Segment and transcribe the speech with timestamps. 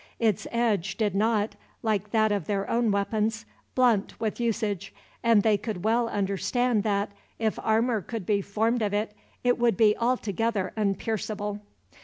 [0.17, 1.53] Its edge did not,
[1.83, 7.11] like that of their own weapons, blunt with usage, and they could well understand that,
[7.37, 11.59] if armor could be formed of it, it would be altogether unpierceable.